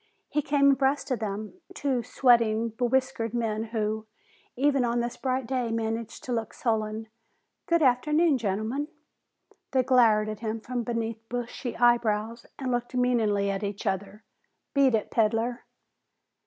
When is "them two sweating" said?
1.19-2.69